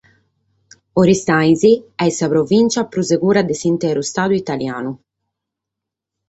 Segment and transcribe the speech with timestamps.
[1.01, 1.61] Aristanis
[2.05, 4.91] est sa provìntzia prus segura de s’intreu Istadu italianu.